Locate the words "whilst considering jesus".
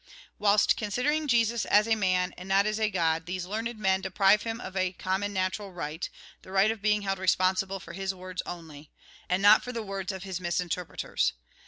0.39-1.63